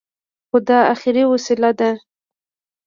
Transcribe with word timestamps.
خو 0.49 0.57
دا 0.67 0.79
اخري 0.93 1.23
وسيله 1.31 1.69
ده. 1.79 1.91